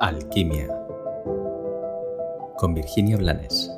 [0.00, 0.68] Alquimia
[2.56, 3.68] con Virginia Blanes.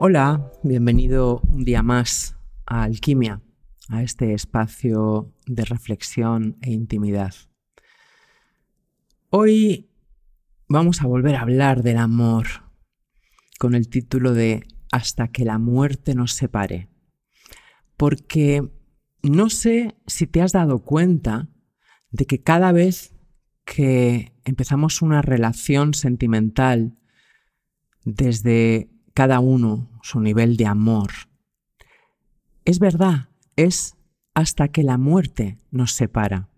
[0.00, 3.42] Hola, bienvenido un día más a Alquimia,
[3.90, 7.32] a este espacio de reflexión e intimidad.
[9.30, 9.88] Hoy
[10.68, 12.46] vamos a volver a hablar del amor
[13.60, 16.88] con el título de Hasta que la muerte nos separe.
[17.96, 18.68] Porque
[19.22, 21.48] no sé si te has dado cuenta
[22.10, 23.14] de que cada vez
[23.64, 26.98] que empezamos una relación sentimental
[28.04, 31.10] desde cada uno su nivel de amor,
[32.64, 33.96] es verdad, es
[34.34, 36.48] hasta que la muerte nos separa.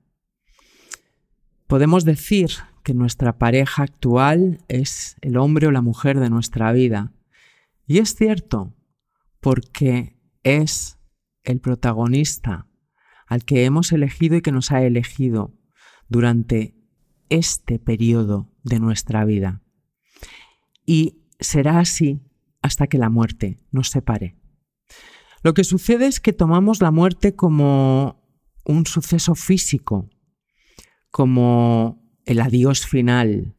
[1.66, 2.50] Podemos decir
[2.82, 7.12] que nuestra pareja actual es el hombre o la mujer de nuestra vida.
[7.86, 8.74] Y es cierto,
[9.40, 10.98] porque es
[11.44, 12.66] el protagonista
[13.32, 15.54] al que hemos elegido y que nos ha elegido
[16.06, 16.74] durante
[17.30, 19.62] este periodo de nuestra vida.
[20.84, 22.20] Y será así
[22.60, 24.36] hasta que la muerte nos separe.
[25.42, 28.22] Lo que sucede es que tomamos la muerte como
[28.66, 30.10] un suceso físico,
[31.10, 33.56] como el adiós final,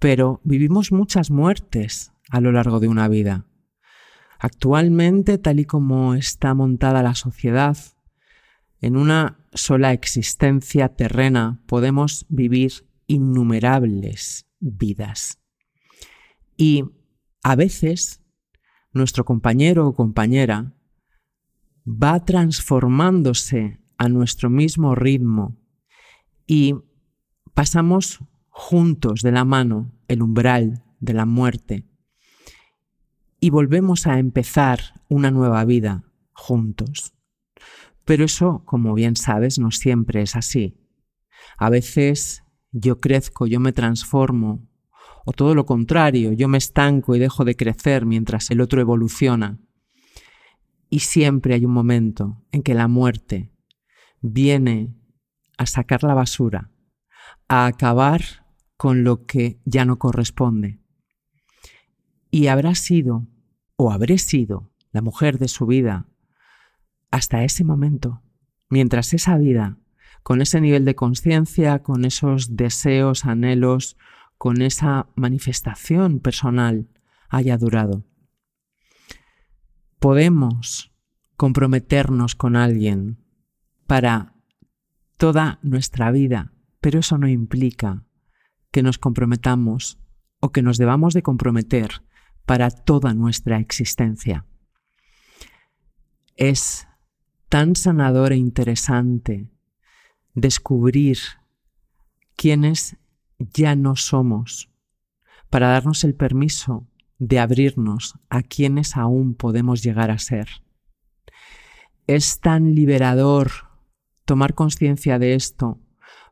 [0.00, 3.46] pero vivimos muchas muertes a lo largo de una vida.
[4.40, 7.76] Actualmente, tal y como está montada la sociedad,
[8.84, 15.40] en una sola existencia terrena podemos vivir innumerables vidas.
[16.58, 16.84] Y
[17.42, 18.22] a veces
[18.92, 20.74] nuestro compañero o compañera
[21.86, 25.56] va transformándose a nuestro mismo ritmo
[26.46, 26.74] y
[27.54, 28.18] pasamos
[28.50, 31.86] juntos de la mano el umbral de la muerte
[33.40, 37.14] y volvemos a empezar una nueva vida juntos.
[38.04, 40.76] Pero eso, como bien sabes, no siempre es así.
[41.58, 44.68] A veces yo crezco, yo me transformo,
[45.24, 49.58] o todo lo contrario, yo me estanco y dejo de crecer mientras el otro evoluciona.
[50.90, 53.50] Y siempre hay un momento en que la muerte
[54.20, 54.94] viene
[55.56, 56.70] a sacar la basura,
[57.48, 58.22] a acabar
[58.76, 60.80] con lo que ya no corresponde.
[62.30, 63.26] Y habrá sido,
[63.76, 66.08] o habré sido, la mujer de su vida,
[67.14, 68.24] hasta ese momento,
[68.68, 69.78] mientras esa vida,
[70.24, 73.96] con ese nivel de conciencia, con esos deseos, anhelos,
[74.36, 76.88] con esa manifestación personal,
[77.28, 78.04] haya durado.
[80.00, 80.92] Podemos
[81.36, 83.24] comprometernos con alguien
[83.86, 84.34] para
[85.16, 88.02] toda nuestra vida, pero eso no implica
[88.72, 90.00] que nos comprometamos
[90.40, 92.02] o que nos debamos de comprometer
[92.44, 94.46] para toda nuestra existencia.
[96.34, 96.88] Es
[97.54, 99.48] tan sanador e interesante
[100.34, 101.18] descubrir
[102.34, 102.96] quiénes
[103.38, 104.72] ya no somos
[105.50, 106.88] para darnos el permiso
[107.20, 110.48] de abrirnos a quienes aún podemos llegar a ser.
[112.08, 113.52] Es tan liberador
[114.24, 115.78] tomar conciencia de esto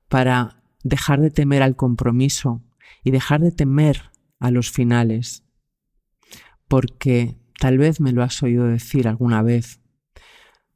[0.08, 2.64] para dejar de temer al compromiso
[3.04, 4.10] y dejar de temer
[4.40, 5.44] a los finales.
[6.66, 9.81] Porque tal vez me lo has oído decir alguna vez,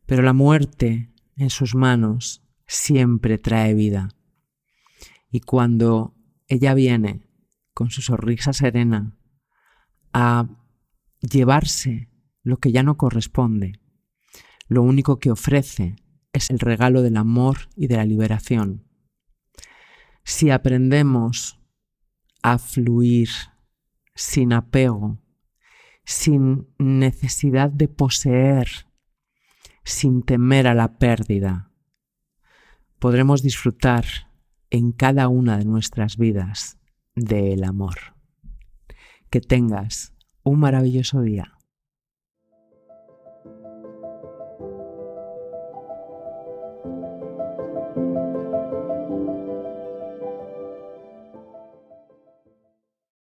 [0.07, 4.09] pero la muerte en sus manos siempre trae vida.
[5.31, 6.15] Y cuando
[6.49, 7.27] ella viene
[7.75, 9.17] con su sonrisa serena
[10.13, 10.49] a
[11.21, 12.09] llevarse
[12.43, 13.81] lo que ya no corresponde,
[14.69, 15.97] lo único que ofrece
[16.33, 18.85] es el regalo del amor y de la liberación.
[20.25, 21.61] Si aprendemos
[22.43, 23.29] a fluir
[24.15, 25.19] sin apego,
[26.05, 28.86] sin necesidad de poseer
[29.87, 31.71] sin temer a la pérdida.
[32.99, 34.05] Podremos disfrutar
[34.69, 36.77] en cada una de nuestras vidas
[37.15, 38.17] del amor.
[39.31, 41.56] Que tengas un maravilloso día.